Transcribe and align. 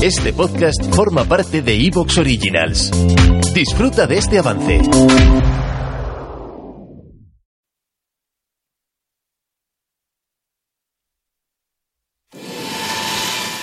Este 0.00 0.32
podcast 0.32 0.94
forma 0.94 1.24
parte 1.24 1.60
de 1.60 1.74
Evox 1.74 2.18
Originals. 2.18 2.92
Disfruta 3.52 4.06
de 4.06 4.18
este 4.18 4.38
avance. 4.38 4.80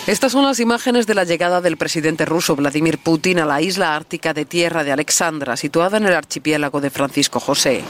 Estas 0.08 0.34
son 0.34 0.44
las 0.44 0.60
imágenes 0.60 1.08
de 1.08 1.16
la 1.16 1.24
llegada 1.24 1.62
del 1.62 1.78
presidente 1.78 2.26
ruso 2.26 2.58
Vladimir 2.58 2.98
Putin 2.98 3.40
a 3.40 3.46
la 3.46 3.62
isla 3.62 3.96
ártica 3.96 4.34
de 4.34 4.44
Tierra 4.44 4.84
de 4.84 4.92
Alexandra, 4.92 5.56
situada 5.56 5.96
en 5.98 6.06
el 6.06 6.14
archipiélago 6.14 6.82
de 6.82 6.90
Francisco 6.90 7.40
José. 7.40 7.82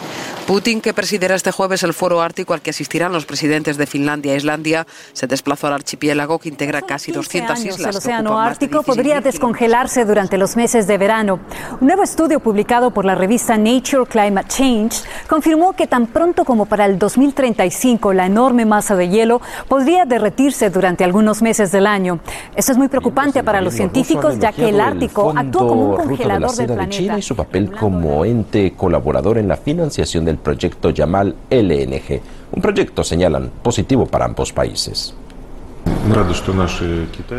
Putin, 0.46 0.80
que 0.80 0.93
presidirá 0.93 1.34
este 1.34 1.52
jueves 1.52 1.82
el 1.82 1.96
foro 1.96 2.21
ártico 2.21 2.54
al 2.54 2.62
que 2.62 2.70
asistirán 2.70 3.12
los 3.12 3.25
presidentes 3.25 3.77
de 3.77 3.88
Finlandia 3.88 4.34
e 4.34 4.38
Islandia, 4.38 4.86
se 5.12 5.25
desplazó 5.25 5.66
al 5.66 5.73
archipiélago 5.73 6.38
que 6.38 6.50
integra 6.50 6.84
casi 6.84 7.12
200 7.12 7.66
islas. 7.66 7.89
El 7.89 7.98
océano 7.98 8.39
Ártico 8.39 8.84
podría 8.84 9.22
descongelarse 9.22 10.05
durante 10.05 10.38
los 10.38 10.55
meses 10.55 10.86
de 10.86 11.00
verano. 11.00 11.39
Un 11.81 11.88
nuevo 11.88 12.03
estudio 12.03 12.39
publicado 12.39 12.91
por 12.91 13.05
la 13.05 13.16
revista 13.16 13.58
Nature 13.58 14.05
Climate 14.08 14.48
Change 14.50 14.98
confirmó 15.27 15.73
que 15.73 15.88
tan 15.88 16.05
pronto 16.05 16.45
como 16.45 16.67
para 16.67 16.86
el 16.86 17.00
2035 17.00 18.14
la 18.14 18.27
enorme 18.27 18.66
masa 18.66 18.95
de 18.95 19.09
hielo 19.09 19.41
podría 19.67 20.05
derretirse 20.05 20.70
durante 20.70 21.03
algunos 21.03 21.41
meses 21.41 21.72
del 21.72 21.88
año. 21.88 22.20
Esto 22.55 22.72
es 22.72 22.77
muy 22.77 22.88
preocupante 22.88 23.44
para 23.44 23.62
los 23.62 23.73
científicos 23.73 24.38
ya 24.38 24.52
que 24.52 24.70
el 24.70 24.80
Ártico 24.80 25.34
actúa 25.36 25.67
como 25.67 25.89
un 25.89 25.95
congelador 25.95 26.55
del 26.55 26.67
planeta. 26.67 26.86
De 26.86 26.89
China 26.89 27.17
y 27.17 27.23
su 27.23 27.36
papel 27.36 27.72
como 27.72 28.23
ente 28.25 28.73
colaborador 28.77 29.39
en 29.39 29.48
la 29.48 29.58
financiación 29.58 30.23
del 30.23 30.34
proyecto 30.38 30.89
Yamal 30.89 31.35
LNG, 31.49 32.21
un 32.52 32.62
proyecto, 32.62 33.03
señalan, 33.03 33.52
positivo 33.62 34.05
para 34.05 34.25
ambos 34.25 34.53
países. 34.53 35.13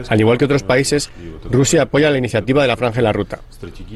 Al 0.08 0.20
igual 0.20 0.38
que 0.38 0.44
otros 0.44 0.62
países, 0.62 1.10
Rusia 1.50 1.82
apoya 1.82 2.10
la 2.10 2.18
iniciativa 2.18 2.62
de 2.62 2.68
la 2.68 2.76
Franja 2.76 2.96
de 2.96 3.02
la 3.02 3.12
Ruta. 3.12 3.40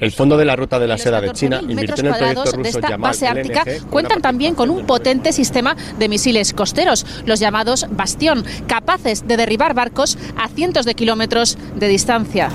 El 0.01 0.13
Fondo 0.13 0.37
de 0.37 0.45
la 0.45 0.55
Ruta 0.55 0.79
de 0.79 0.87
la 0.87 0.97
Seda 0.97 1.21
de 1.21 1.33
China 1.33 1.61
invirtió 1.61 2.05
en 2.05 2.07
el 2.07 2.15
proyecto 2.15 2.45
ruso 2.45 2.57
de 2.63 2.69
esta 2.69 2.91
Yamal 2.91 3.11
base 3.11 3.27
ártica 3.27 3.65
LNG, 3.65 3.87
cuentan 3.89 4.23
también 4.23 4.55
con 4.55 4.71
un 4.71 4.87
potente 4.87 5.33
sistema 5.33 5.77
de 5.99 6.09
misiles 6.09 6.53
costeros, 6.53 7.05
los 7.27 7.41
llamados 7.41 7.87
Bastión, 7.91 8.45
capaces 8.67 9.27
de 9.27 9.37
derribar 9.37 9.75
barcos 9.75 10.19
a 10.37 10.49
cientos 10.49 10.87
de 10.87 10.95
kilómetros 10.95 11.59
de 11.75 11.89
distancia. 11.89 12.51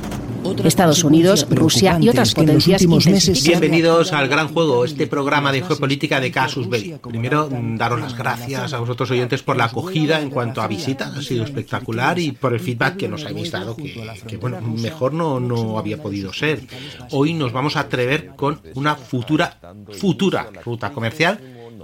Estados 0.63 1.03
Unidos, 1.03 1.47
Rusia 1.49 1.97
y 1.99 2.09
otras 2.09 2.33
potencias 2.35 2.81
intensifican- 2.83 3.49
Bienvenidos 3.59 4.13
al 4.13 4.27
Gran 4.27 4.47
Juego, 4.49 4.85
este 4.85 5.07
programa 5.07 5.51
de 5.51 5.61
geopolítica 5.63 6.19
de 6.19 6.31
Casus 6.31 6.69
Belli. 6.69 6.95
Primero, 7.07 7.49
daros 7.51 7.99
las 7.99 8.15
gracias 8.15 8.73
a 8.73 8.79
vosotros 8.79 9.09
oyentes 9.11 9.41
por 9.41 9.57
la 9.57 9.65
acogida 9.65 10.21
en 10.21 10.29
cuanto 10.29 10.61
a 10.61 10.67
visita, 10.67 11.11
ha 11.15 11.21
sido 11.21 11.43
espectacular 11.43 12.19
y 12.19 12.31
por 12.31 12.53
el 12.53 12.59
feedback 12.59 12.97
que 12.97 13.07
nos 13.07 13.25
habéis 13.25 13.51
dado, 13.51 13.75
que, 13.75 13.93
que, 14.27 14.37
bueno, 14.37 14.61
mejor 14.61 15.13
no, 15.13 15.39
no 15.39 15.79
había 15.79 16.01
podido 16.01 16.31
ser. 16.31 16.61
Hoy 17.11 17.33
nos 17.33 17.51
vamos 17.51 17.75
a 17.75 17.81
atrever 17.81 18.27
con 18.35 18.61
una 18.75 18.95
futura, 18.95 19.57
futura 19.97 20.47
ruta 20.63 20.91
comercial 20.91 21.39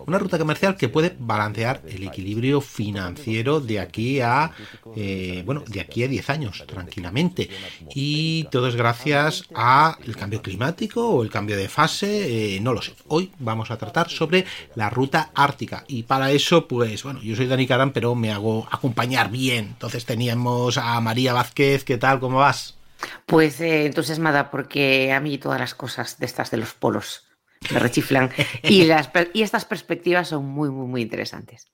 una 0.06 0.18
ruta 0.18 0.38
comercial 0.38 0.76
que 0.76 0.90
puede 0.90 1.16
balancear 1.18 1.82
el 1.88 2.04
equilibrio 2.04 2.62
financiero 2.62 3.60
de 3.60 3.80
aquí 3.80 4.20
a 4.22 4.52
eh, 4.96 5.44
bueno 5.46 5.64
de 5.68 5.82
aquí 5.82 6.04
a 6.04 6.08
10 6.08 6.30
años 6.30 6.64
tranquilamente. 6.68 7.50
y 7.94 8.46
todo 8.46 8.68
es 8.68 8.76
gracias 8.76 9.46
a 9.54 9.98
el 10.06 10.16
cambio 10.16 10.42
climático 10.42 11.08
o 11.10 11.24
el 11.24 11.30
cambio 11.30 11.58
de 11.58 11.68
fase 11.70 12.56
eh, 12.56 12.60
no 12.62 12.74
lo 12.74 12.82
sé. 12.82 12.94
Hoy 13.08 13.32
vamos 13.40 13.72
a 13.72 13.78
tratar 13.78 14.10
sobre 14.10 14.46
la 14.76 14.90
ruta 14.90 15.32
ártica. 15.34 15.84
Y 15.88 16.04
para 16.04 16.32
eso 16.32 16.68
pues 16.68 17.04
bueno 17.04 17.22
yo 17.22 17.36
soy 17.36 17.48
Dani 17.48 17.68
Carán 17.68 17.92
pero 17.92 18.16
me 18.16 18.32
hago 18.32 18.68
acompañar 18.72 19.30
bien. 19.32 19.66
Entonces 19.66 20.06
teníamos 20.06 20.78
a 20.78 21.00
María 21.02 21.34
Vázquez. 21.34 21.84
Qué 21.84 21.98
tal 21.98 22.20
cómo 22.20 22.40
vas 22.40 22.78
Pues 23.26 23.60
eh, 23.62 23.86
entusiasmada 23.86 24.52
porque 24.52 25.12
a 25.12 25.20
mí 25.20 25.38
todas 25.38 25.60
las 25.60 25.76
cosas 25.76 26.20
de 26.20 26.26
estas 26.26 26.52
de 26.52 26.58
los 26.58 26.74
polos 26.74 27.31
me 27.70 27.80
rechiflan 27.80 28.30
y, 28.64 28.86
las, 28.86 29.10
y 29.34 29.44
estas 29.44 29.66
perspectivas 29.66 30.30
son 30.30 30.46
muy, 30.46 30.70
muy, 30.70 30.88
muy 30.88 31.02
interesantes. 31.02 31.68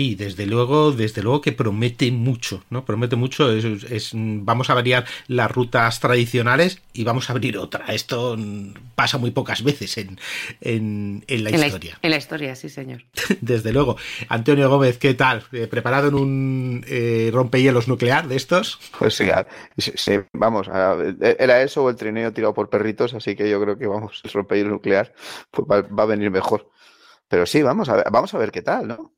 Sí, 0.00 0.14
desde 0.14 0.46
luego, 0.46 0.92
desde 0.92 1.22
luego 1.22 1.42
que 1.42 1.52
promete 1.52 2.10
mucho, 2.10 2.64
¿no? 2.70 2.86
Promete 2.86 3.16
mucho. 3.16 3.52
Es, 3.52 3.64
es- 3.84 4.12
vamos 4.14 4.70
a 4.70 4.74
variar 4.74 5.04
las 5.26 5.50
rutas 5.50 6.00
tradicionales 6.00 6.80
y 6.94 7.04
vamos 7.04 7.28
a 7.28 7.34
abrir 7.34 7.58
otra. 7.58 7.84
Esto 7.88 8.34
pasa 8.94 9.18
muy 9.18 9.30
pocas 9.30 9.62
veces 9.62 9.98
en, 9.98 10.18
en, 10.62 11.22
en 11.26 11.44
la 11.44 11.50
en, 11.50 11.54
historia. 11.56 11.98
La, 12.00 12.06
en 12.06 12.10
la 12.12 12.16
historia, 12.16 12.56
sí, 12.56 12.70
señor. 12.70 13.02
Desde 13.42 13.74
luego. 13.74 13.98
Antonio 14.30 14.70
Gómez, 14.70 14.96
¿qué 14.96 15.12
tal? 15.12 15.44
Eh, 15.52 15.66
¿Preparado 15.66 16.08
en 16.08 16.14
un 16.14 16.84
eh, 16.88 17.28
rompehielos 17.30 17.86
nuclear 17.86 18.26
de 18.26 18.36
estos? 18.36 18.78
Pues 18.98 19.14
sí, 19.16 19.24
a- 19.28 19.46
sí, 19.76 19.92
sí, 19.96 20.12
vamos, 20.32 20.66
a- 20.68 20.96
era 21.20 21.60
eso 21.60 21.84
o 21.84 21.90
el 21.90 21.96
trineo 21.96 22.32
tirado 22.32 22.54
por 22.54 22.70
perritos, 22.70 23.12
así 23.12 23.36
que 23.36 23.50
yo 23.50 23.60
creo 23.60 23.76
que 23.76 23.86
vamos, 23.86 24.22
el 24.24 24.30
rompehielos 24.32 24.72
nuclear 24.72 25.12
pues 25.50 25.68
va, 25.70 25.82
va 25.82 26.04
a 26.04 26.06
venir 26.06 26.30
mejor. 26.30 26.70
Pero 27.28 27.44
sí, 27.44 27.60
vamos 27.62 27.90
a 27.90 27.96
ver, 27.96 28.06
vamos 28.10 28.32
a 28.32 28.38
ver 28.38 28.50
qué 28.50 28.62
tal, 28.62 28.88
¿no? 28.88 29.12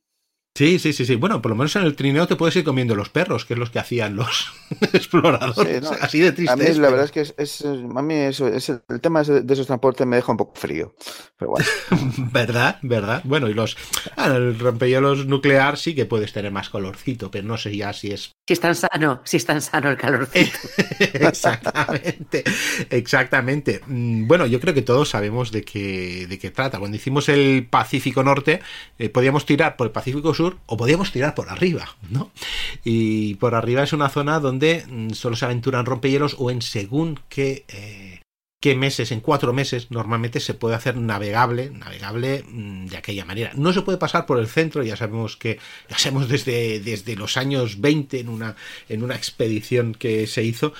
Sí, 0.54 0.78
sí, 0.78 0.92
sí, 0.92 1.06
sí. 1.06 1.14
Bueno, 1.16 1.40
por 1.40 1.50
lo 1.50 1.56
menos 1.56 1.74
en 1.76 1.82
el 1.84 1.96
trineo 1.96 2.26
te 2.26 2.36
puedes 2.36 2.54
ir 2.56 2.64
comiendo 2.64 2.94
los 2.94 3.08
perros, 3.08 3.46
que 3.46 3.54
es 3.54 3.58
los 3.58 3.70
que 3.70 3.78
hacían 3.78 4.16
los 4.16 4.52
exploradores. 4.92 5.78
Sí, 5.78 5.80
no, 5.82 5.90
Así 5.98 6.20
de 6.20 6.32
triste. 6.32 6.52
A 6.52 6.56
mí 6.56 6.64
es, 6.66 6.76
la 6.76 6.88
pero- 6.88 6.90
verdad 6.98 7.04
es 7.06 7.10
que 7.12 7.20
es, 7.22 7.34
es- 7.38 7.64
a 7.64 8.02
mí 8.02 8.14
eso, 8.14 8.46
es 8.48 8.68
el 8.68 9.00
tema 9.00 9.22
de 9.22 9.50
esos 9.54 9.66
transportes 9.66 10.06
me 10.06 10.16
deja 10.16 10.30
un 10.30 10.36
poco 10.36 10.54
frío. 10.60 10.94
Pero 11.38 11.52
bueno, 11.52 11.66
¿Verdad? 12.32 12.78
¿Verdad? 12.82 13.22
Bueno, 13.24 13.48
y 13.48 13.54
los. 13.54 13.78
Ah, 14.16 14.26
el 14.36 14.58
rompehielos 14.58 15.24
nuclear 15.26 15.78
sí 15.78 15.94
que 15.94 16.04
puedes 16.04 16.34
tener 16.34 16.52
más 16.52 16.68
colorcito, 16.68 17.30
pero 17.30 17.46
no 17.48 17.56
sé 17.56 17.74
ya 17.74 17.94
si 17.94 18.10
es 18.12 18.32
Si 18.46 18.52
es 18.52 18.60
tan 18.60 18.74
sano, 18.74 19.22
si 19.24 19.38
es 19.38 19.46
tan 19.46 19.62
sano 19.62 19.88
el 19.90 19.96
calorcito. 19.96 20.58
exactamente, 20.98 22.44
exactamente. 22.90 23.80
Mm, 23.86 24.26
Bueno, 24.28 24.44
yo 24.46 24.60
creo 24.60 24.74
que 24.74 24.82
todos 24.82 25.08
sabemos 25.08 25.50
de 25.50 25.62
qué, 25.64 26.26
de 26.28 26.38
qué 26.38 26.50
trata. 26.50 26.78
Cuando 26.78 26.96
hicimos 26.96 27.28
el 27.30 27.66
Pacífico 27.70 28.22
Norte, 28.22 28.60
eh, 28.98 29.08
podíamos 29.08 29.46
tirar 29.46 29.76
por 29.76 29.86
el 29.86 29.92
Pacífico 29.92 30.34
Sur 30.34 30.41
o 30.66 30.76
podíamos 30.76 31.12
tirar 31.12 31.34
por 31.34 31.48
arriba, 31.48 31.96
¿no? 32.10 32.30
Y 32.84 33.34
por 33.36 33.54
arriba 33.54 33.82
es 33.82 33.92
una 33.92 34.08
zona 34.08 34.40
donde 34.40 34.84
mm, 34.88 35.10
solo 35.10 35.36
se 35.36 35.44
aventuran 35.44 35.86
rompehielos 35.86 36.36
o 36.38 36.50
en 36.50 36.62
según 36.62 37.20
qué, 37.28 37.64
eh, 37.68 38.20
qué 38.60 38.76
meses, 38.76 39.10
en 39.10 39.20
cuatro 39.20 39.52
meses, 39.52 39.90
normalmente 39.90 40.38
se 40.38 40.54
puede 40.54 40.76
hacer 40.76 40.96
navegable, 40.96 41.70
navegable 41.70 42.44
mm, 42.48 42.86
de 42.86 42.96
aquella 42.96 43.24
manera. 43.24 43.50
No 43.56 43.72
se 43.72 43.82
puede 43.82 43.98
pasar 43.98 44.24
por 44.24 44.38
el 44.38 44.46
centro, 44.46 44.82
ya 44.82 44.96
sabemos 44.96 45.36
que, 45.36 45.58
ya 45.88 45.98
sabemos 45.98 46.28
desde, 46.28 46.78
desde 46.80 47.16
los 47.16 47.36
años 47.36 47.80
20 47.80 48.20
en 48.20 48.28
una, 48.28 48.54
en 48.88 49.02
una 49.02 49.16
expedición 49.16 49.94
que 49.94 50.26
se 50.28 50.44
hizo, 50.44 50.74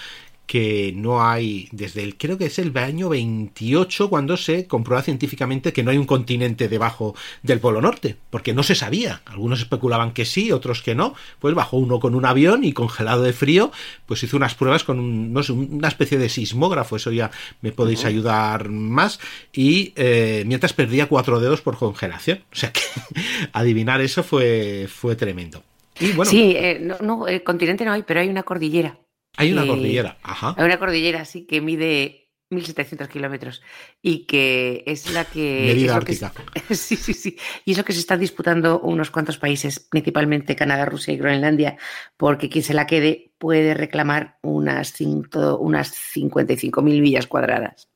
que 0.53 0.93
no 0.95 1.27
hay, 1.27 1.71
desde 1.73 2.03
el, 2.03 2.19
creo 2.19 2.37
que 2.37 2.45
es 2.45 2.59
el 2.59 2.77
año 2.77 3.09
28, 3.09 4.11
cuando 4.11 4.37
se 4.37 4.67
comprueba 4.67 5.03
científicamente 5.03 5.73
que 5.73 5.83
no 5.83 5.91
hay 5.91 5.97
un 5.97 6.05
continente 6.05 6.69
debajo 6.69 7.15
del 7.43 7.59
Polo 7.59 7.81
Norte, 7.81 8.17
porque 8.29 8.53
no 8.53 8.63
se 8.63 8.75
sabía. 8.75 9.23
Algunos 9.25 9.61
especulaban 9.61 10.13
que 10.13 10.27
sí, 10.27 10.53
otros 10.53 10.83
que 10.83 10.95
no. 10.95 11.15
Pues 11.39 11.55
bajó 11.55 11.79
uno 11.79 12.01
con 12.01 12.15
un 12.15 12.27
avión 12.27 12.65
y 12.65 12.75
congelado 12.75 13.23
de 13.23 13.33
frío, 13.33 13.73
pues 14.05 14.25
hizo 14.25 14.37
unas 14.37 14.55
pruebas 14.55 14.85
con 14.85 15.01
un, 15.01 15.33
no 15.33 15.43
sé, 15.43 15.53
una 15.53 15.89
especie 15.89 16.19
de 16.19 16.29
sismógrafo, 16.29 16.97
eso 16.97 17.11
ya 17.11 17.31
me 17.63 17.73
podéis 17.73 18.05
ayudar 18.05 18.69
más. 18.69 19.21
Y 19.55 19.95
eh, 19.97 20.45
mientras 20.47 20.75
perdía 20.75 21.07
cuatro 21.09 21.41
dedos 21.41 21.63
por 21.63 21.79
congelación. 21.79 22.45
O 22.53 22.57
sea 22.57 22.71
que 22.71 22.83
adivinar 23.55 24.03
eso 24.03 24.23
fue, 24.23 24.87
fue 24.87 25.17
tremendo. 25.17 25.63
Y 25.99 26.13
bueno, 26.13 26.31
Sí, 26.31 26.55
eh, 26.59 26.79
no, 26.79 26.99
no, 27.01 27.27
el 27.27 27.43
continente 27.43 27.87
no 27.87 27.93
hay, 27.93 28.03
pero 28.03 28.21
hay 28.21 28.29
una 28.29 28.43
cordillera. 28.43 28.99
Hay 29.37 29.53
una 29.53 29.67
cordillera. 29.67 30.19
Ajá. 30.23 30.55
Hay 30.57 30.65
una 30.65 30.79
cordillera, 30.79 31.25
sí, 31.25 31.47
que 31.47 31.61
mide 31.61 32.31
1.700 32.51 33.09
kilómetros 33.09 33.63
y 34.03 34.27
que 34.27 34.85
es 34.87 35.11
la 35.13 35.25
que... 35.25 35.65
Medida 35.69 35.93
que 35.93 35.97
ártica. 35.97 36.33
sí, 36.75 36.97
sí, 36.97 37.15
sí. 37.15 37.37
Y 37.65 37.73
es 37.73 37.79
lo 37.79 37.85
que 37.85 37.93
se 37.95 38.01
están 38.01 38.21
disputando 38.21 38.79
unos 38.81 39.11
cuantos 39.11 39.39
países, 39.39 39.81
principalmente 39.81 40.55
Canadá, 40.57 40.85
Rusia 40.85 41.15
y 41.15 41.17
Groenlandia, 41.17 41.79
porque 42.17 42.49
quien 42.51 42.63
se 42.65 42.75
la 42.75 42.87
quede 42.87 43.33
puede 43.39 43.73
reclamar 43.75 44.39
unas, 44.43 44.93
cinco- 44.93 45.57
unas 45.59 45.93
55.000 46.15 46.83
millas 46.83 47.27
cuadradas 47.27 47.89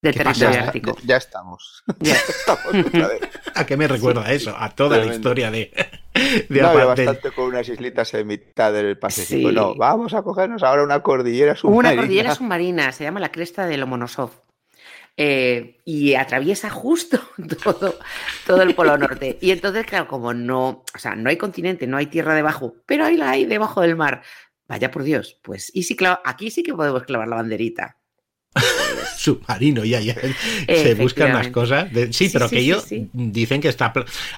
de 0.00 0.10
¿Qué 0.12 0.18
ya, 0.18 0.24
territorio 0.24 0.50
está- 0.50 0.64
ártico. 0.64 0.96
ya- 1.00 1.06
ya 1.06 1.16
estamos. 1.16 1.84
Ya. 2.00 2.14
estamos 2.28 2.86
otra 2.86 3.08
vez. 3.08 3.20
¿A 3.54 3.66
qué 3.66 3.76
me 3.76 3.86
recuerda 3.88 4.32
eso? 4.32 4.54
A 4.56 4.70
toda 4.70 4.98
la 4.98 5.12
historia 5.14 5.50
de, 5.50 5.72
de 6.14 6.62
No 6.62 6.74
bastante 6.74 7.30
con 7.30 7.46
unas 7.46 7.68
islitas 7.68 8.12
en 8.14 8.26
mitad 8.26 8.72
del 8.72 8.98
Pacífico. 8.98 9.48
Sí. 9.48 9.54
No, 9.54 9.74
vamos 9.74 10.14
a 10.14 10.22
cogernos 10.22 10.62
ahora 10.62 10.82
una 10.82 11.02
cordillera 11.02 11.56
submarina. 11.56 11.90
una 11.92 12.02
cordillera 12.02 12.34
submarina, 12.34 12.92
se 12.92 13.04
llama 13.04 13.20
la 13.20 13.32
cresta 13.32 13.66
de 13.66 13.76
Lomonosov. 13.76 14.30
eh, 15.16 15.78
y 15.84 16.14
atraviesa 16.14 16.70
justo 16.70 17.20
todo, 17.64 17.98
todo 18.46 18.62
el 18.62 18.74
Polo 18.74 18.96
Norte. 18.98 19.38
Y 19.40 19.50
entonces, 19.50 19.86
claro, 19.86 20.08
como 20.08 20.34
no, 20.34 20.84
o 20.94 20.98
sea, 20.98 21.14
no 21.14 21.30
hay 21.30 21.36
continente, 21.36 21.86
no 21.86 21.96
hay 21.96 22.06
tierra 22.06 22.34
debajo, 22.34 22.76
pero 22.86 23.04
ahí 23.04 23.16
la 23.16 23.30
hay 23.30 23.44
debajo 23.44 23.80
del 23.80 23.96
mar. 23.96 24.22
Vaya 24.68 24.90
por 24.90 25.02
Dios, 25.02 25.38
pues, 25.42 25.70
y 25.74 25.82
sí, 25.82 25.96
claro, 25.96 26.20
aquí 26.24 26.50
sí 26.50 26.62
que 26.62 26.72
podemos 26.72 27.02
clavar 27.04 27.28
la 27.28 27.36
banderita. 27.36 27.98
Submarino 29.22 29.84
y 29.84 29.94
allá 29.94 30.16
se 30.66 30.94
buscan 30.94 31.32
las 31.32 31.48
cosas. 31.48 31.88
sí, 32.10 32.28
pero 32.32 32.48
que 32.48 32.58
ellos 32.58 32.86
dicen 33.12 33.60
que 33.60 33.68
está... 33.68 33.92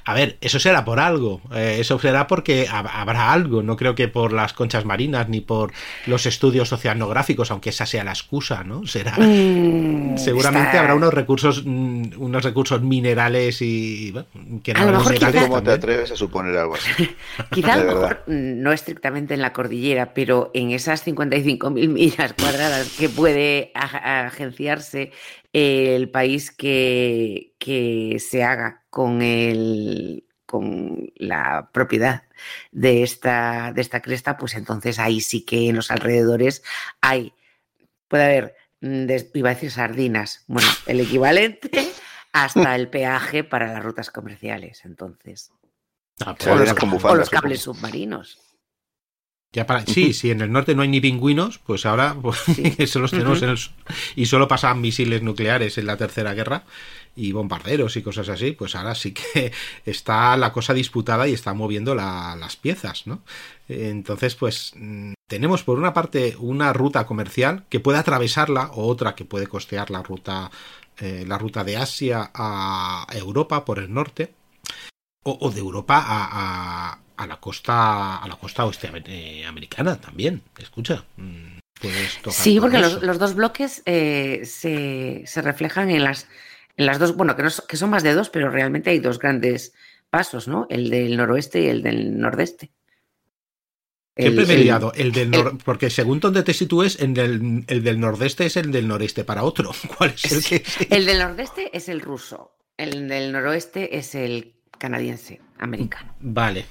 A 0.04 0.14
ver, 0.14 0.36
eso 0.40 0.58
será 0.58 0.84
por 0.84 1.00
algo. 1.00 1.40
Eh, 1.54 1.78
eso 1.80 1.98
será 1.98 2.26
porque 2.26 2.68
habrá 2.70 3.32
algo. 3.32 3.62
No 3.62 3.76
creo 3.76 3.94
que 3.94 4.08
por 4.08 4.32
las 4.32 4.52
conchas 4.52 4.84
marinas 4.84 5.28
ni 5.28 5.40
por 5.40 5.72
los 6.06 6.26
estudios 6.26 6.72
oceanográficos, 6.72 7.50
aunque 7.50 7.70
esa 7.70 7.86
sea 7.86 8.04
la 8.04 8.12
excusa, 8.12 8.62
¿no? 8.62 8.86
Será... 8.86 9.16
Mm, 9.18 10.18
seguramente 10.18 10.76
habrá 10.76 10.94
unos 10.94 11.14
recursos 11.14 11.62
mm, 11.64 12.12
unos 12.18 12.44
recursos 12.44 12.82
minerales 12.82 13.62
y... 13.62 14.12
que 14.62 14.74
no 14.74 14.80
a 14.80 14.84
lo 14.84 14.98
mejor 14.98 15.14
¿Cómo 15.48 15.62
te 15.62 15.72
atreves 15.72 16.10
a 16.10 16.16
suponer 16.16 16.56
algo 16.58 16.74
así? 16.74 17.08
quizá 17.50 17.74
a 17.74 17.76
lo 17.78 17.86
mejor 17.86 18.22
no 18.26 18.72
estrictamente 18.72 19.32
en 19.32 19.40
la 19.40 19.52
cordillera, 19.52 20.12
pero 20.12 20.50
en 20.52 20.72
esas 20.72 21.06
55.000 21.06 21.88
millas 21.88 22.34
cuadradas 22.34 22.90
que 22.98 23.08
puede 23.08 23.70
el 25.52 26.10
país 26.10 26.50
que, 26.50 27.54
que 27.58 28.18
se 28.18 28.42
haga 28.42 28.84
con, 28.90 29.22
el, 29.22 30.26
con 30.46 31.12
la 31.16 31.70
propiedad 31.72 32.24
de 32.72 33.02
esta, 33.02 33.72
de 33.72 33.80
esta 33.80 34.02
cresta, 34.02 34.36
pues 34.36 34.54
entonces 34.54 34.98
ahí 34.98 35.20
sí 35.20 35.44
que 35.44 35.68
en 35.68 35.76
los 35.76 35.90
alrededores 35.90 36.62
hay, 37.00 37.32
puede 38.08 38.24
haber, 38.24 38.56
mm, 38.80 39.06
iba 39.34 39.50
a 39.50 39.54
decir 39.54 39.70
sardinas, 39.70 40.44
bueno, 40.46 40.68
el 40.86 41.00
equivalente 41.00 41.70
hasta 42.32 42.74
el 42.74 42.88
peaje 42.88 43.44
para 43.44 43.72
las 43.72 43.82
rutas 43.82 44.10
comerciales, 44.10 44.84
entonces. 44.84 45.52
Ah, 46.24 46.36
o 46.44 47.14
los 47.14 47.30
cables 47.30 47.62
submarinos. 47.62 48.38
Ya 49.54 49.66
para, 49.66 49.86
sí, 49.86 50.12
si 50.12 50.32
en 50.32 50.40
el 50.40 50.50
norte 50.50 50.74
no 50.74 50.82
hay 50.82 50.88
ni 50.88 51.00
pingüinos, 51.00 51.58
pues 51.58 51.86
ahora 51.86 52.16
pues, 52.22 52.42
eso 52.76 52.98
los 52.98 53.12
tenemos 53.12 53.40
en 53.42 53.50
el 53.50 53.58
y 54.16 54.26
solo 54.26 54.48
pasaban 54.48 54.80
misiles 54.80 55.22
nucleares 55.22 55.78
en 55.78 55.86
la 55.86 55.96
tercera 55.96 56.34
guerra 56.34 56.64
y 57.14 57.30
bombarderos 57.30 57.96
y 57.96 58.02
cosas 58.02 58.28
así, 58.28 58.50
pues 58.52 58.74
ahora 58.74 58.96
sí 58.96 59.12
que 59.12 59.52
está 59.86 60.36
la 60.36 60.52
cosa 60.52 60.74
disputada 60.74 61.28
y 61.28 61.34
está 61.34 61.54
moviendo 61.54 61.94
las 61.94 62.56
piezas, 62.56 63.06
¿no? 63.06 63.22
Entonces, 63.68 64.34
pues 64.34 64.72
mm, 64.74 65.12
tenemos 65.28 65.62
por 65.62 65.78
una 65.78 65.94
parte 65.94 66.34
una 66.40 66.72
ruta 66.72 67.06
comercial 67.06 67.64
que 67.68 67.78
puede 67.78 67.98
atravesarla 67.98 68.72
o 68.72 68.88
otra 68.88 69.14
que 69.14 69.24
puede 69.24 69.46
costear 69.46 69.88
la 69.90 70.02
ruta 70.02 70.50
eh, 70.98 71.24
la 71.26 71.38
ruta 71.38 71.62
de 71.62 71.76
Asia 71.76 72.32
a 72.34 73.06
Europa 73.12 73.64
por 73.64 73.78
el 73.78 73.94
norte 73.94 74.34
o, 75.22 75.50
de 75.50 75.60
Europa 75.60 75.96
a, 75.96 76.90
a 76.90 77.03
la 77.18 77.36
costa 77.38 78.16
a 78.18 78.28
la 78.28 78.36
costa 78.36 78.64
oeste 78.64 78.90
eh, 79.06 79.44
americana 79.46 80.00
también. 80.00 80.42
Escucha. 80.58 81.04
Mm, 81.16 81.58
sí, 82.30 82.60
porque 82.60 82.78
los, 82.78 83.18
dos 83.18 83.34
bloques 83.34 83.82
eh, 83.86 84.42
se, 84.44 85.22
se, 85.26 85.42
reflejan 85.42 85.90
en 85.90 86.04
las, 86.04 86.28
en 86.76 86.86
las 86.86 86.98
dos, 86.98 87.16
bueno, 87.16 87.36
que, 87.36 87.44
que 87.68 87.76
son 87.76 87.90
más 87.90 88.02
de 88.02 88.14
dos, 88.14 88.30
pero 88.30 88.50
realmente 88.50 88.90
hay 88.90 88.98
dos 88.98 89.18
grandes 89.18 89.74
pasos, 90.10 90.48
¿no? 90.48 90.66
El 90.70 90.90
del 90.90 91.16
noroeste 91.16 91.60
y 91.62 91.66
el 91.68 91.82
del 91.82 92.18
nordeste. 92.18 92.70
Siempre 94.16 94.46
me 94.46 94.54
he 94.54 94.58
liado. 94.58 94.92
El 94.94 95.10
del 95.10 95.32
porque 95.64 95.90
según 95.90 96.20
donde 96.20 96.44
te 96.44 96.54
sitúes, 96.54 97.00
el 97.00 97.14
del, 97.14 97.64
el 97.66 97.82
del 97.82 97.98
nordeste 97.98 98.46
es 98.46 98.56
el 98.56 98.70
del 98.70 98.86
noreste 98.86 99.24
para 99.24 99.42
otro. 99.42 99.72
¿Cuál 99.98 100.10
es 100.10 100.32
el 100.32 100.44
que 100.44 100.64
El 100.94 101.04
del 101.06 101.18
nordeste 101.18 101.76
es 101.76 101.88
el 101.88 102.00
ruso. 102.00 102.56
El 102.76 103.08
del 103.08 103.32
noroeste 103.32 103.98
es 103.98 104.14
el 104.14 104.54
canadiense, 104.78 105.40
americano. 105.58 106.14
Vale. 106.20 106.64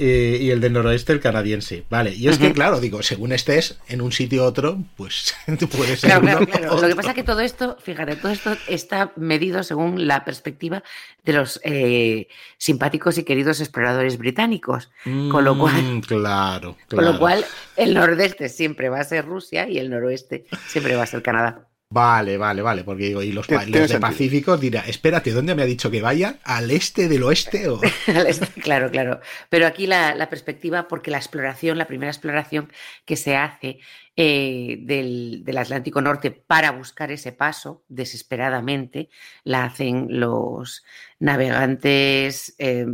Eh, 0.00 0.38
y 0.40 0.50
el 0.52 0.60
del 0.60 0.74
noroeste 0.74 1.12
el 1.12 1.18
canadiense. 1.18 1.82
Vale, 1.90 2.14
y 2.14 2.28
es 2.28 2.38
que, 2.38 2.52
claro, 2.52 2.78
digo, 2.78 3.02
según 3.02 3.32
estés 3.32 3.80
en 3.88 4.00
un 4.00 4.12
sitio 4.12 4.42
u 4.42 4.46
otro, 4.46 4.78
pues 4.96 5.34
tú 5.58 5.68
puedes 5.68 5.98
ser. 5.98 6.20
Claro, 6.20 6.46
claro, 6.46 6.80
Lo 6.80 6.86
que 6.86 6.94
pasa 6.94 7.08
es 7.08 7.14
que 7.16 7.24
todo 7.24 7.40
esto, 7.40 7.76
fíjate, 7.82 8.14
todo 8.14 8.30
esto 8.30 8.56
está 8.68 9.10
medido 9.16 9.64
según 9.64 10.06
la 10.06 10.24
perspectiva 10.24 10.84
de 11.24 11.32
los 11.32 11.60
eh, 11.64 12.28
simpáticos 12.58 13.18
y 13.18 13.24
queridos 13.24 13.60
exploradores 13.60 14.18
británicos. 14.18 14.88
con 15.02 15.44
lo 15.44 15.58
cual. 15.58 15.82
Mm, 15.82 16.00
claro, 16.02 16.76
claro. 16.86 16.86
Con 16.88 17.04
lo 17.04 17.18
cual, 17.18 17.44
el 17.76 17.92
nordeste 17.92 18.48
siempre 18.48 18.88
va 18.90 19.00
a 19.00 19.04
ser 19.04 19.26
Rusia 19.26 19.68
y 19.68 19.78
el 19.78 19.90
noroeste 19.90 20.46
siempre 20.68 20.94
va 20.94 21.02
a 21.02 21.06
ser 21.06 21.22
Canadá. 21.22 21.67
Vale, 21.90 22.36
vale, 22.36 22.60
vale, 22.60 22.84
porque 22.84 23.04
digo, 23.04 23.22
y 23.22 23.32
los, 23.32 23.46
países 23.46 23.88
de 23.88 23.98
Pacífico 23.98 24.58
dirá, 24.58 24.80
espérate, 24.80 25.32
¿dónde 25.32 25.54
me 25.54 25.62
ha 25.62 25.66
dicho 25.66 25.90
que 25.90 26.02
vaya? 26.02 26.38
¿Al 26.44 26.70
este 26.70 27.08
del 27.08 27.22
oeste? 27.22 27.66
O... 27.66 27.80
Al 28.08 28.26
este, 28.26 28.46
claro, 28.60 28.90
claro. 28.90 29.20
Pero 29.48 29.66
aquí 29.66 29.86
la, 29.86 30.28
perspectiva, 30.28 30.86
porque 30.86 31.10
la 31.10 31.16
exploración, 31.16 31.78
la 31.78 31.86
primera 31.86 32.12
exploración 32.12 32.70
que 33.06 33.16
se 33.16 33.36
hace 33.36 33.78
eh, 34.16 34.76
del, 34.82 35.56
Atlántico 35.56 36.02
Norte 36.02 36.30
para 36.30 36.72
buscar 36.72 37.10
ese 37.10 37.32
paso, 37.32 37.84
desesperadamente, 37.88 39.08
la 39.44 39.64
hacen 39.64 40.08
los 40.10 40.84
navegantes, 41.20 42.54
eh, 42.58 42.84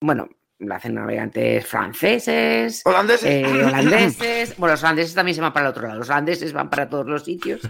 bueno, 0.00 0.28
la 0.62 0.76
hacen 0.76 0.94
navegantes 0.94 1.66
franceses, 1.66 2.82
holandeses. 2.84 3.28
Eh, 3.30 3.44
holandeses. 3.66 4.56
Bueno, 4.56 4.72
los 4.72 4.82
holandeses 4.82 5.14
también 5.14 5.34
se 5.34 5.40
van 5.40 5.52
para 5.52 5.66
el 5.66 5.70
otro 5.70 5.86
lado. 5.86 5.98
Los 5.98 6.08
holandeses 6.08 6.52
van 6.52 6.70
para 6.70 6.88
todos 6.88 7.06
los 7.06 7.24
sitios 7.24 7.60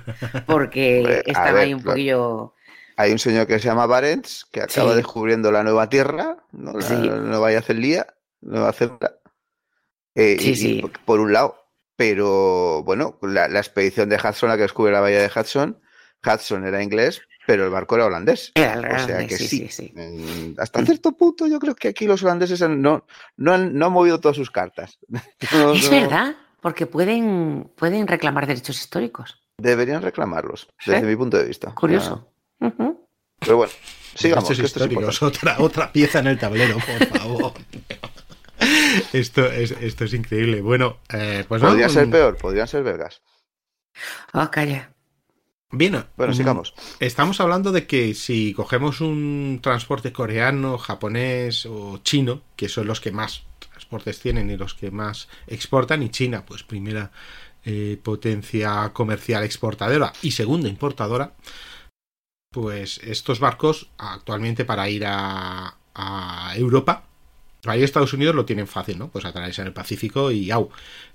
porque 0.46 1.22
están 1.26 1.56
ahí 1.56 1.74
un 1.74 1.82
poquillo. 1.82 2.54
Hay 2.96 3.12
un 3.12 3.18
señor 3.18 3.46
que 3.46 3.58
se 3.58 3.68
llama 3.68 3.86
Barents 3.86 4.46
que 4.52 4.60
acaba 4.60 4.94
descubriendo 4.94 5.50
la 5.50 5.62
nueva 5.62 5.88
tierra, 5.88 6.36
¿no? 6.52 6.72
la, 6.72 7.16
nueva 7.16 7.50
Yacelía, 7.50 8.06
Nueva 8.40 8.72
Zelanda. 8.72 9.18
Eh, 10.14 10.36
y, 10.38 10.82
por 11.04 11.20
un 11.20 11.32
lado. 11.32 11.56
Pero 11.96 12.82
bueno, 12.84 13.18
la, 13.22 13.48
la, 13.48 13.60
expedición 13.60 14.08
de 14.08 14.16
Hudson, 14.16 14.48
la 14.48 14.56
que 14.56 14.62
descubre 14.62 14.92
la 14.92 15.00
bahía 15.00 15.20
de 15.20 15.30
Hudson, 15.34 15.80
Hudson 16.24 16.66
era 16.66 16.82
inglés, 16.82 17.22
pero 17.46 17.64
el 17.64 17.70
barco 17.70 17.96
era 17.96 18.06
holandés. 18.06 18.52
Era 18.54 18.78
o 18.78 19.06
sea 19.06 19.26
que 19.26 19.36
sí, 19.36 19.92
mm, 19.94 20.60
Hasta 20.60 20.84
cierto 20.84 21.12
punto 21.12 21.46
yo 21.46 21.58
creo 21.58 21.74
que 21.74 21.88
aquí 21.88 22.06
los 22.06 22.22
holandeses 22.22 22.60
no, 22.68 23.04
no, 23.36 23.52
han, 23.52 23.76
no 23.76 23.86
han 23.86 23.92
movido 23.92 24.20
todas 24.20 24.36
sus 24.36 24.50
cartas. 24.50 24.98
es 25.40 25.90
verdad, 25.90 26.36
porque 26.60 26.86
pueden, 26.86 27.70
pueden 27.76 28.06
reclamar 28.06 28.46
derechos 28.46 28.78
históricos. 28.78 29.40
Deberían 29.58 30.02
reclamarlos, 30.02 30.68
desde 30.84 31.02
mi 31.02 31.14
punto 31.14 31.36
de 31.36 31.44
vista. 31.44 31.74
Curioso. 31.74 32.28
Pero 32.58 33.56
bueno, 33.56 33.72
sigamos. 34.14 34.48
Derechos 34.48 34.66
históricos, 34.66 35.22
otra, 35.22 35.56
otra 35.58 35.92
pieza 35.92 36.20
en 36.20 36.28
el 36.28 36.38
tablero, 36.38 36.76
por 36.78 37.18
favor. 37.18 37.52
esto, 39.12 39.46
es, 39.46 39.72
esto 39.72 40.04
es 40.04 40.14
increíble. 40.14 40.60
Bueno, 40.60 40.98
eh, 41.12 41.44
pues 41.46 41.62
Podría 41.62 41.88
ser 41.88 42.10
peor, 42.10 42.36
podrían 42.36 42.68
ser 42.68 42.82
belgas. 42.82 43.22
Oh, 44.32 44.48
calla. 44.50 44.91
Bien, 45.74 46.04
bueno, 46.18 46.34
sigamos. 46.34 46.74
Estamos 47.00 47.40
hablando 47.40 47.72
de 47.72 47.86
que 47.86 48.12
si 48.12 48.52
cogemos 48.52 49.00
un 49.00 49.58
transporte 49.62 50.12
coreano, 50.12 50.76
japonés 50.76 51.64
o 51.64 51.98
chino, 52.04 52.42
que 52.56 52.68
son 52.68 52.86
los 52.86 53.00
que 53.00 53.10
más 53.10 53.44
transportes 53.58 54.20
tienen 54.20 54.50
y 54.50 54.58
los 54.58 54.74
que 54.74 54.90
más 54.90 55.28
exportan, 55.46 56.02
y 56.02 56.10
China, 56.10 56.44
pues 56.44 56.62
primera 56.62 57.10
eh, 57.64 57.98
potencia 58.02 58.90
comercial 58.92 59.44
exportadora 59.44 60.12
y 60.20 60.32
segunda 60.32 60.68
importadora, 60.68 61.32
pues 62.50 62.98
estos 62.98 63.40
barcos 63.40 63.88
actualmente 63.96 64.66
para 64.66 64.90
ir 64.90 65.06
a, 65.06 65.78
a 65.94 66.52
Europa 66.54 67.04
Ahí 67.64 67.84
Estados 67.84 68.12
Unidos 68.12 68.34
lo 68.34 68.44
tienen 68.44 68.66
fácil, 68.66 68.98
¿no? 68.98 69.08
Pues 69.08 69.24
atravesar 69.24 69.66
el 69.66 69.72
Pacífico 69.72 70.32
y 70.32 70.50
au. 70.50 70.70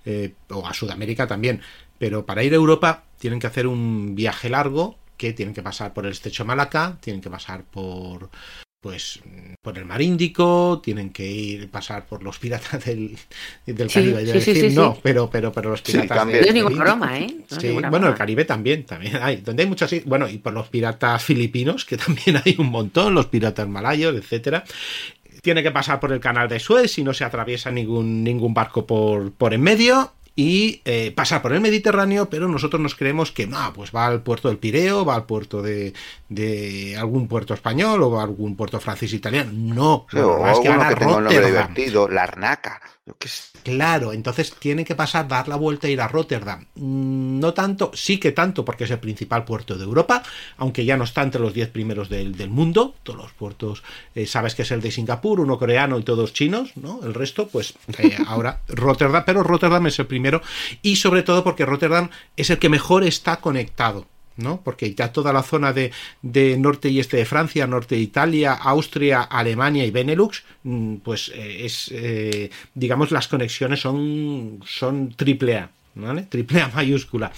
Eh, 0.05 0.33
o 0.49 0.65
a 0.65 0.73
Sudamérica 0.73 1.27
también. 1.27 1.61
Pero 1.97 2.25
para 2.25 2.43
ir 2.43 2.53
a 2.53 2.57
Europa 2.57 3.03
tienen 3.17 3.39
que 3.39 3.47
hacer 3.47 3.67
un 3.67 4.15
viaje 4.15 4.49
largo 4.49 4.97
que 5.17 5.33
tienen 5.33 5.53
que 5.53 5.63
pasar 5.63 5.93
por 5.93 6.05
el 6.05 6.11
estrecho 6.11 6.45
Malaca, 6.45 6.97
tienen 7.01 7.21
que 7.21 7.29
pasar 7.29 7.63
por 7.63 8.29
pues 8.79 9.19
por 9.61 9.77
el 9.77 9.85
mar 9.85 10.01
Índico, 10.01 10.79
tienen 10.83 11.09
que 11.09 11.25
ir 11.25 11.69
pasar 11.69 12.05
por 12.05 12.23
los 12.23 12.37
piratas 12.37 12.85
del, 12.85 13.17
del 13.65 13.91
Caribe. 13.91 14.41
Sí, 14.41 14.69
no, 14.69 14.97
pero, 15.01 15.29
pero, 15.29 15.51
pero 15.51 15.71
los 15.71 15.81
piratas 15.81 16.27
del, 16.27 16.41
No 16.41 16.47
es 16.47 16.53
ninguna 16.53 16.83
broma, 16.83 17.19
¿eh? 17.19 17.35
bueno, 17.89 18.07
el 18.07 18.15
Caribe 18.15 18.45
también, 18.45 18.85
también 18.85 19.17
hay. 19.21 19.37
Donde 19.37 19.63
hay 19.63 19.69
muchas, 19.69 19.93
bueno, 20.05 20.29
y 20.29 20.37
por 20.37 20.53
los 20.53 20.69
piratas 20.69 21.23
filipinos, 21.23 21.85
que 21.85 21.97
también 22.05 22.41
hay 22.45 22.55
un 22.59 22.67
montón, 22.67 23.13
los 23.15 23.25
piratas 23.25 23.67
malayos, 23.67 24.15
etcétera 24.15 24.63
tiene 25.41 25.63
que 25.63 25.71
pasar 25.71 25.99
por 25.99 26.11
el 26.11 26.19
canal 26.19 26.49
de 26.49 26.59
Suez 26.59 26.97
y 26.97 27.03
no 27.03 27.13
se 27.13 27.23
atraviesa 27.23 27.71
ningún, 27.71 28.21
ningún 28.21 28.53
barco 28.53 28.85
por, 28.85 29.31
por 29.31 29.53
en 29.53 29.61
medio 29.61 30.11
y 30.39 30.83
eh, 30.85 31.11
pasa 31.15 31.41
por 31.41 31.51
el 31.51 31.61
Mediterráneo, 31.61 32.29
pero 32.29 32.47
nosotros 32.47 32.79
nos 32.79 32.93
creemos 32.93 33.31
que 33.31 33.47
no, 33.47 33.73
pues 33.73 33.89
va 33.93 34.05
al 34.05 34.21
puerto 34.21 34.49
del 34.49 34.59
Pireo, 34.59 35.03
va 35.03 35.15
al 35.15 35.25
puerto 35.25 35.63
de, 35.63 35.93
de 36.29 36.95
algún 36.95 37.27
puerto 37.27 37.55
español 37.55 38.03
o 38.03 38.19
a 38.19 38.23
algún 38.23 38.55
puerto 38.55 38.79
francés 38.79 39.13
italiano. 39.13 39.51
No, 39.51 40.05
es 40.11 40.59
que, 40.59 40.69
que 40.69 40.95
tenga 40.95 41.17
un 41.17 41.23
nombre 41.23 41.43
divertido, 41.43 42.07
la 42.07 42.21
Arnaca. 42.21 42.79
Claro, 43.63 44.13
entonces 44.13 44.53
tiene 44.59 44.83
que 44.83 44.95
pasar, 44.95 45.27
dar 45.27 45.47
la 45.47 45.55
vuelta 45.55 45.87
e 45.87 45.91
ir 45.91 46.01
a 46.01 46.07
Rotterdam. 46.07 46.65
Mm, 46.75 47.39
no 47.39 47.53
tanto, 47.53 47.91
sí 47.93 48.17
que 48.17 48.31
tanto, 48.31 48.65
porque 48.65 48.83
es 48.83 48.91
el 48.91 48.99
principal 48.99 49.45
puerto 49.45 49.77
de 49.77 49.83
Europa, 49.83 50.23
aunque 50.57 50.85
ya 50.85 50.97
no 50.97 51.03
está 51.03 51.21
entre 51.21 51.41
los 51.41 51.53
10 51.53 51.69
primeros 51.69 52.09
del, 52.09 52.49
mundo. 52.49 52.95
Todos 53.03 53.19
los 53.19 53.31
puertos, 53.33 53.83
eh, 54.15 54.25
sabes 54.25 54.55
que 54.55 54.63
es 54.63 54.71
el 54.71 54.81
de 54.81 54.91
Singapur, 54.91 55.39
uno 55.39 55.57
coreano 55.57 55.99
y 55.99 56.03
todos 56.03 56.33
chinos, 56.33 56.71
¿no? 56.75 56.99
El 57.03 57.13
resto, 57.13 57.47
pues 57.47 57.73
eh, 57.97 58.17
ahora 58.27 58.61
Rotterdam, 58.67 59.23
pero 59.25 59.43
Rotterdam 59.43 59.87
es 59.87 59.99
el 59.99 60.07
primero 60.07 60.41
y 60.81 60.97
sobre 60.97 61.23
todo 61.23 61.43
porque 61.43 61.65
Rotterdam 61.65 62.09
es 62.35 62.49
el 62.49 62.59
que 62.59 62.69
mejor 62.69 63.03
está 63.03 63.37
conectado 63.37 64.07
¿no? 64.37 64.61
Porque 64.63 64.93
ya 64.93 65.11
toda 65.11 65.33
la 65.33 65.43
zona 65.43 65.73
de, 65.73 65.91
norte 66.57 66.89
y 66.89 66.99
este 66.99 67.17
de 67.17 67.25
Francia, 67.25 67.67
norte 67.67 67.95
de 67.95 68.01
Italia, 68.01 68.53
Austria, 68.53 69.21
Alemania 69.21 69.85
y 69.85 69.91
Benelux, 69.91 70.43
mm, 70.63 70.95
pues 70.97 71.31
eh, 71.35 71.65
es, 71.65 71.89
eh, 71.93 72.49
digamos, 72.73 73.11
las 73.11 73.27
conexiones 73.27 73.81
son, 73.81 74.59
son 74.65 75.13
triple 75.13 75.57
A, 75.57 75.69
¿vale? 75.95 76.23
Triple 76.23 76.61
A 76.61 76.67
mayúscula. 76.75 77.31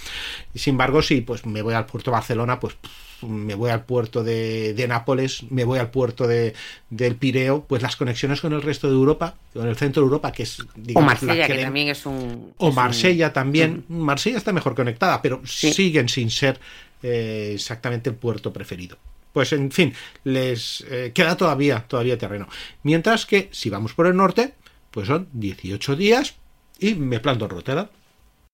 Sin 0.54 0.72
embargo, 0.72 1.02
si 1.02 1.22
pues 1.22 1.44
me 1.46 1.62
voy 1.62 1.74
al 1.74 1.86
puerto 1.86 2.10
de 2.10 2.16
Barcelona, 2.16 2.60
pues 2.60 2.76
me 3.22 3.54
voy 3.54 3.70
al 3.70 3.84
puerto 3.84 4.22
de, 4.24 4.84
Nápoles, 4.88 5.44
me 5.50 5.64
voy 5.64 5.78
al 5.78 5.90
puerto 5.90 6.26
de, 6.26 6.54
del 6.88 7.16
Pireo, 7.16 7.64
pues 7.68 7.82
las 7.82 7.96
conexiones 7.96 8.40
con 8.40 8.52
el 8.52 8.62
resto 8.62 8.88
de 8.88 8.94
Europa, 8.94 9.34
con 9.52 9.68
el 9.68 9.76
centro 9.76 10.02
de 10.02 10.06
Europa, 10.06 10.32
que 10.32 10.44
es... 10.44 10.58
Digamos, 10.74 11.04
o 11.04 11.06
Marsella, 11.06 11.46
que, 11.46 11.62
también 11.62 11.88
es 11.88 12.06
un... 12.06 12.52
O 12.56 12.72
Marsella 12.72 13.32
también. 13.32 13.84
Marsella 13.88 14.38
está 14.38 14.52
mejor 14.52 14.74
conectada, 14.74 15.20
pero 15.22 15.40
siguen 15.44 16.08
sin 16.08 16.30
ser 16.30 16.60
eh, 17.02 17.52
exactamente 17.54 18.10
el 18.10 18.16
puerto 18.16 18.52
preferido. 18.52 18.98
Pues 19.32 19.52
en 19.52 19.70
fin, 19.70 19.94
les 20.24 20.84
eh, 20.90 21.12
queda 21.14 21.36
todavía, 21.36 21.84
todavía 21.86 22.18
terreno. 22.18 22.48
Mientras 22.82 23.26
que 23.26 23.48
si 23.52 23.70
vamos 23.70 23.94
por 23.94 24.06
el 24.06 24.16
norte, 24.16 24.54
pues 24.90 25.06
son 25.06 25.28
18 25.32 25.96
días 25.96 26.34
y 26.78 26.94
me 26.94 27.20
planto 27.20 27.44
en 27.44 27.50
Rotterdam. 27.50 27.88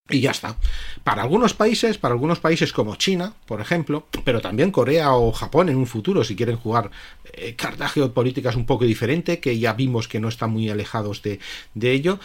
Y 0.09 0.21
ya 0.21 0.31
está. 0.31 0.57
Para 1.03 1.23
algunos 1.23 1.53
países, 1.55 1.99
para 1.99 2.15
algunos 2.15 2.39
países 2.39 2.73
como 2.73 2.95
China, 2.95 3.35
por 3.47 3.61
ejemplo, 3.61 4.07
pero 4.25 4.41
también 4.41 4.71
Corea 4.71 5.15
o 5.15 5.33
Japón 5.33 5.69
en 5.69 5.77
un 5.77 5.87
futuro, 5.87 6.23
si 6.23 6.37
quieren 6.37 6.57
jugar 6.57 6.91
eh, 7.33 7.57
cartas 7.57 7.93
geopolíticas 7.93 8.55
un 8.55 8.67
poco 8.67 8.85
diferente, 8.85 9.41
que 9.41 9.59
ya 9.59 9.73
vimos 9.73 10.07
que 10.07 10.21
no 10.21 10.29
están 10.29 10.51
muy 10.51 10.71
alejados 10.71 11.23
de, 11.23 11.41
ello, 11.75 12.21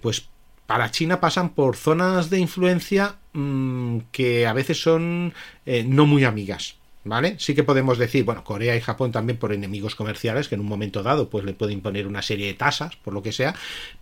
pues 0.00 0.28
para 0.66 0.90
China 0.90 1.20
pasan 1.20 1.50
por 1.50 1.76
zonas 1.76 2.28
de 2.28 2.40
influencia 2.40 3.16
mm, 3.32 3.98
que 4.10 4.46
a 4.46 4.52
veces 4.52 4.80
son 4.80 5.32
eh, 5.64 5.84
no 5.86 6.06
muy 6.06 6.24
amigas. 6.24 6.76
¿Vale? 7.04 7.36
Sí 7.38 7.54
que 7.54 7.62
podemos 7.62 7.98
decir, 7.98 8.24
bueno, 8.24 8.42
Corea 8.42 8.74
y 8.74 8.80
Japón 8.80 9.12
también 9.12 9.38
por 9.38 9.52
enemigos 9.52 9.94
comerciales, 9.94 10.48
que 10.48 10.56
en 10.56 10.60
un 10.60 10.66
momento 10.66 11.04
dado 11.04 11.30
pues 11.30 11.44
le 11.44 11.52
pueden 11.52 11.74
imponer 11.74 12.04
una 12.04 12.20
serie 12.20 12.48
de 12.48 12.54
tasas, 12.54 12.96
por 12.96 13.14
lo 13.14 13.22
que 13.22 13.30
sea, 13.30 13.54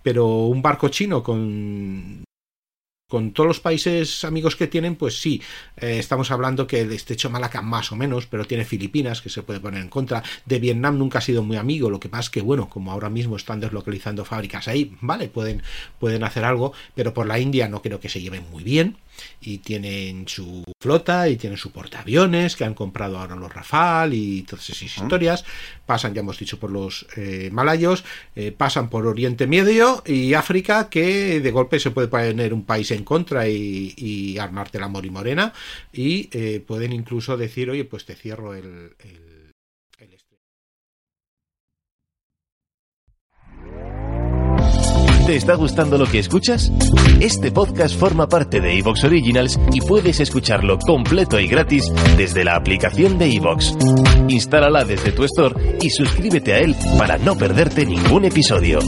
pero 0.02 0.46
un 0.46 0.62
barco 0.62 0.88
chino 0.88 1.22
con 1.22 2.24
con 3.14 3.30
todos 3.30 3.46
los 3.46 3.60
países 3.60 4.24
amigos 4.24 4.56
que 4.56 4.66
tienen, 4.66 4.96
pues 4.96 5.20
sí, 5.20 5.40
eh, 5.76 6.00
estamos 6.00 6.32
hablando 6.32 6.66
que 6.66 6.80
el 6.80 6.90
estrecho 6.90 7.30
Malaca 7.30 7.62
más 7.62 7.92
o 7.92 7.94
menos, 7.94 8.26
pero 8.26 8.44
tiene 8.44 8.64
Filipinas 8.64 9.22
que 9.22 9.28
se 9.28 9.44
puede 9.44 9.60
poner 9.60 9.82
en 9.82 9.88
contra. 9.88 10.24
De 10.46 10.58
Vietnam 10.58 10.98
nunca 10.98 11.18
ha 11.18 11.22
sido 11.22 11.44
muy 11.44 11.56
amigo, 11.56 11.90
lo 11.90 12.00
que 12.00 12.08
pasa 12.08 12.22
es 12.22 12.30
que, 12.30 12.40
bueno, 12.40 12.68
como 12.68 12.90
ahora 12.90 13.10
mismo 13.10 13.36
están 13.36 13.60
deslocalizando 13.60 14.24
fábricas 14.24 14.66
ahí, 14.66 14.96
vale, 15.00 15.28
pueden, 15.28 15.62
pueden 16.00 16.24
hacer 16.24 16.44
algo, 16.44 16.72
pero 16.96 17.14
por 17.14 17.28
la 17.28 17.38
India 17.38 17.68
no 17.68 17.82
creo 17.82 18.00
que 18.00 18.08
se 18.08 18.20
lleven 18.20 18.50
muy 18.50 18.64
bien 18.64 18.96
y 19.40 19.58
tienen 19.58 20.26
su 20.28 20.64
flota 20.80 21.28
y 21.28 21.36
tienen 21.36 21.58
su 21.58 21.70
portaaviones 21.70 22.56
que 22.56 22.64
han 22.64 22.74
comprado 22.74 23.18
ahora 23.18 23.36
los 23.36 23.52
Rafale 23.52 24.16
y 24.16 24.42
todas 24.42 24.68
esas 24.70 24.96
historias. 24.96 25.44
Pasan, 25.86 26.14
ya 26.14 26.20
hemos 26.20 26.38
dicho, 26.38 26.58
por 26.58 26.70
los 26.70 27.06
eh, 27.16 27.50
malayos, 27.52 28.04
eh, 28.36 28.52
pasan 28.52 28.88
por 28.88 29.06
Oriente 29.06 29.46
Medio 29.46 30.02
y 30.06 30.34
África, 30.34 30.88
que 30.88 31.40
de 31.40 31.50
golpe 31.50 31.78
se 31.78 31.90
puede 31.90 32.08
poner 32.08 32.54
un 32.54 32.64
país 32.64 32.90
en 32.90 33.03
contra 33.04 33.48
y, 33.48 34.36
armarte 34.38 34.78
la 34.78 34.88
mori 34.88 35.10
morena 35.10 35.52
y 35.92 36.28
eh, 36.32 36.62
pueden 36.66 36.92
incluso 36.92 37.36
decir, 37.36 37.70
oye, 37.70 37.84
pues 37.84 38.04
te 38.04 38.14
cierro 38.14 38.54
el 38.54 38.94
¿Te 45.26 45.36
está 45.36 45.54
gustando 45.54 45.96
lo 45.96 46.04
que 46.04 46.18
escuchas? 46.18 46.70
Este 47.18 47.50
podcast 47.50 47.98
forma 47.98 48.28
parte 48.28 48.60
de 48.60 48.78
Evox 48.78 49.04
Originals 49.04 49.58
y 49.72 49.80
puedes 49.80 50.20
escucharlo 50.20 50.78
completo 50.78 51.40
y 51.40 51.48
gratis 51.48 51.90
desde 52.18 52.44
la 52.44 52.56
aplicación 52.56 53.16
de 53.16 53.34
Evox. 53.34 53.74
Instálala 54.28 54.84
desde 54.84 55.12
tu 55.12 55.24
store 55.24 55.78
y 55.80 55.88
suscríbete 55.88 56.52
a 56.52 56.58
él 56.58 56.76
para 56.98 57.16
no 57.16 57.38
perderte 57.38 57.86
ningún 57.86 58.26
episodio. 58.26 58.80